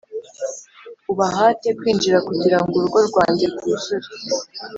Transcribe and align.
ubahate 1.11 1.67
kwinjira 1.79 2.17
kugira 2.27 2.57
ngo 2.61 2.71
urugo 2.77 2.99
rwanjye 3.07 3.45
rwuzure 3.53 4.07